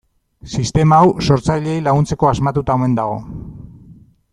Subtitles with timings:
[0.59, 3.23] Sistema hau sortzaileei laguntzeko asmatuta omen dago.